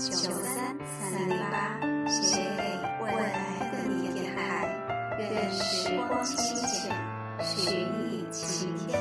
[0.00, 4.66] 九三三零八，写给未来的你的海，
[5.18, 6.96] 愿时光清浅，
[7.42, 8.98] 许你晴天。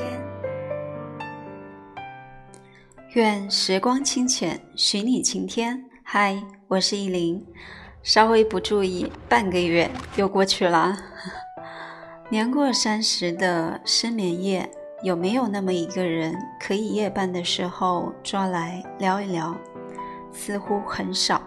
[3.13, 5.81] 愿时光清浅，许你晴天。
[6.03, 7.41] 嗨，我是依林。
[8.03, 10.97] 稍微不注意，半个月又过去了。
[12.27, 14.69] 年过三十的失眠夜。
[15.01, 19.55] 有没有那么一个人，可以夜半的时候抓来聊一聊？
[20.39, 21.41] 似乎很少，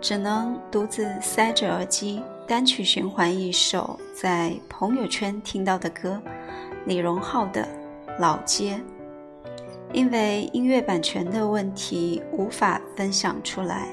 [0.00, 6.20] 只能独自塞着耳机，单曲循环一首在朋友圈听到的歌，
[6.86, 7.62] 李荣浩的
[8.18, 8.74] 《老街》。
[9.92, 13.86] 因为音乐版权的问题，无法分享出来，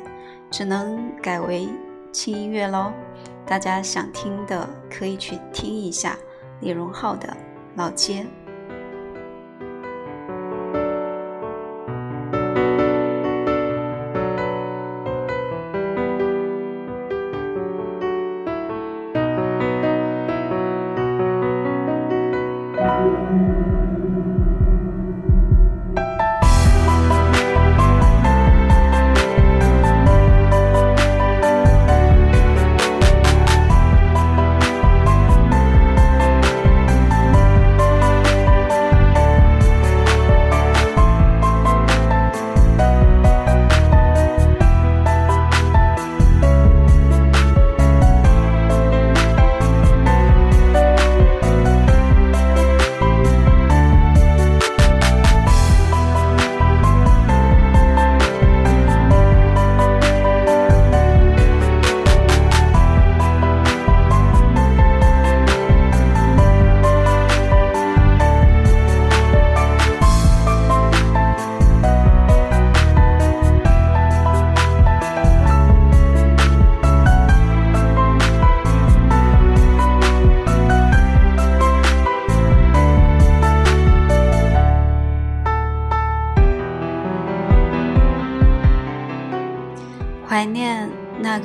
[0.49, 1.69] 只能改为
[2.11, 2.91] 轻音乐喽。
[3.45, 6.17] 大家想听的可以去听一下
[6.59, 7.27] 李荣浩的
[7.75, 8.23] 《老街》。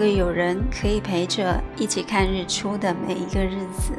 [0.09, 3.93] 那个有人可以陪着一起看日出的每一个日子。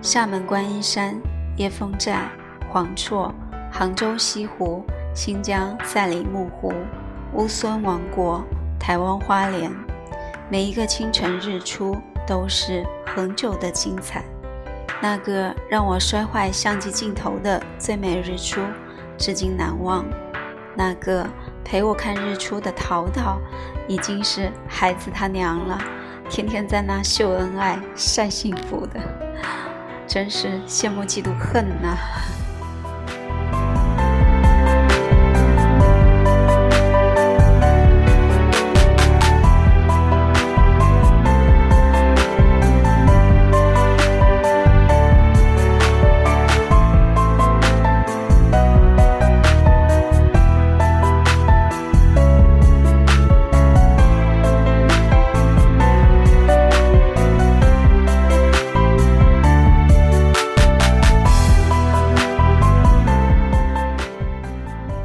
[0.00, 1.20] 厦门观音山、
[1.58, 2.30] 椰风寨、
[2.70, 3.30] 黄厝、
[3.70, 4.82] 杭州西湖、
[5.14, 6.72] 新疆赛里木湖、
[7.34, 8.42] 乌孙王国、
[8.80, 9.70] 台湾花莲，
[10.48, 11.94] 每一个清晨日出
[12.26, 12.82] 都是
[13.14, 14.24] 恒久的精彩。
[15.02, 18.62] 那个让我摔坏相机镜头的最美日出，
[19.18, 20.06] 至今难忘。
[20.74, 21.28] 那个。
[21.64, 23.40] 陪我看日出的淘淘，
[23.88, 25.78] 已经是孩子他娘了，
[26.28, 29.00] 天天在那秀恩爱晒幸福的，
[30.06, 31.96] 真是羡慕嫉妒恨呐。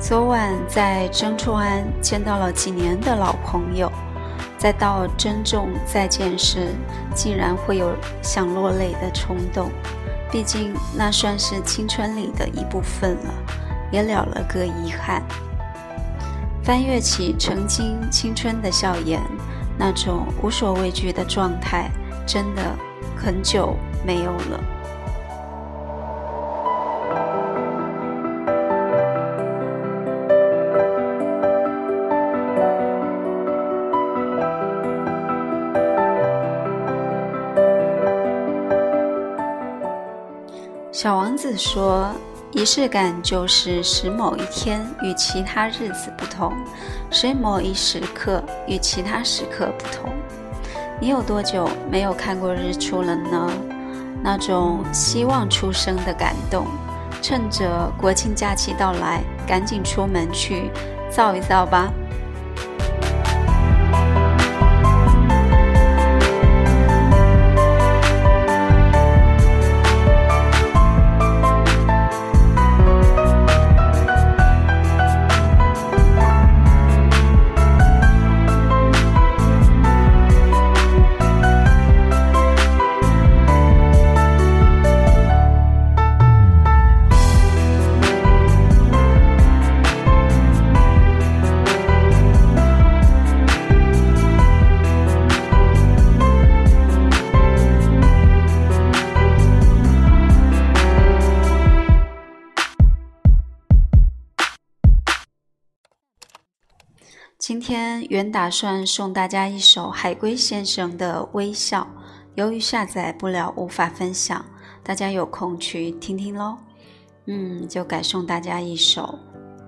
[0.10, 3.92] 昨晚在曾厝垵见到了几年的老朋友，
[4.58, 6.74] 在到珍重再见时，
[7.14, 9.70] 竟然会有想落泪的冲动。
[10.32, 13.32] 毕竟那算是青春里的一部分了，
[13.92, 15.22] 也了了个遗憾。
[16.64, 19.22] 翻阅起曾经青春的笑颜，
[19.78, 21.92] 那种无所畏惧的状态，
[22.26, 22.64] 真的
[23.16, 24.60] 很久没有了。
[41.02, 42.14] 小王子说
[42.52, 46.52] ：“仪式感就是使某一天与其他日子不同，
[47.10, 50.12] 使某一时刻与其他时刻不同。”
[51.00, 53.50] 你有多久没有看过日出了呢？
[54.22, 56.68] 那种希望出生的感动，
[57.22, 60.70] 趁着国庆假期到来，赶紧出门去
[61.10, 61.90] 造一造吧。
[107.70, 111.82] 天原打算送大家一首海龟先生的《微笑》，
[112.34, 114.44] 由于下载不了，无法分享，
[114.82, 116.58] 大家有空去听听喽。
[117.28, 119.20] 嗯，就改送大家一首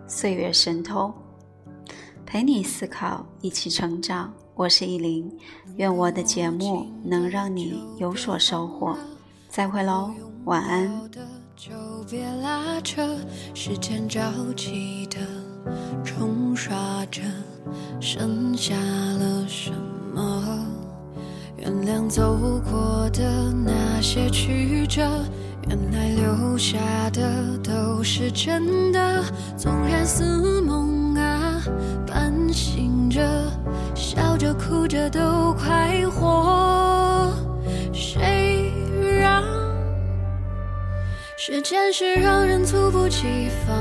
[0.09, 1.13] 《岁月神偷》，
[2.25, 4.33] 陪你思考，一起成长。
[4.55, 5.31] 我是依林，
[5.75, 8.97] 愿我的节目能让你有所收获。
[9.47, 10.09] 再会喽，
[10.45, 10.91] 晚安。
[11.55, 11.69] 就
[12.09, 13.15] 别拉扯，
[13.53, 14.19] 时间着
[14.57, 15.19] 急的
[16.03, 16.75] 冲刷
[17.11, 17.21] 着，
[17.99, 19.71] 剩下了什
[20.13, 20.65] 么？
[21.57, 22.35] 原谅走
[22.71, 25.01] 过的那些曲折，
[25.67, 26.77] 原来留下
[27.11, 29.23] 的都是真的。
[29.55, 31.61] 纵然似梦啊，
[32.07, 33.21] 半醒着。
[33.93, 37.31] 笑着哭着都快活，
[37.93, 38.73] 谁
[39.21, 39.41] 让
[41.37, 43.80] 时间是让人猝不及防